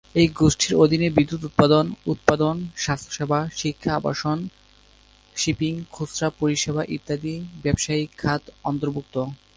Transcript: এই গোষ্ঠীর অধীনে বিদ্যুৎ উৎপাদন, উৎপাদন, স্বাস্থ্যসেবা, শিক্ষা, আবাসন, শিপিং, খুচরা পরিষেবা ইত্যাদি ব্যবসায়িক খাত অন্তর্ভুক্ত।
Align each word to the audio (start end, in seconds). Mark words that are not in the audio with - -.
এই 0.15 0.27
গোষ্ঠীর 0.39 0.73
অধীনে 0.75 1.07
বিদ্যুৎ 1.09 1.41
উৎপাদন, 1.45 1.85
উৎপাদন, 2.05 2.55
স্বাস্থ্যসেবা, 2.75 3.39
শিক্ষা, 3.55 3.91
আবাসন, 3.95 4.37
শিপিং, 5.35 5.73
খুচরা 5.91 6.27
পরিষেবা 6.39 6.81
ইত্যাদি 6.95 7.33
ব্যবসায়িক 7.63 8.09
খাত 8.17 8.41
অন্তর্ভুক্ত। 8.63 9.15